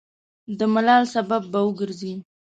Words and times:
د 0.57 0.59
ملال 0.73 1.03
سبب 1.15 1.41
به 1.51 1.59
وګرځي. 1.67 2.13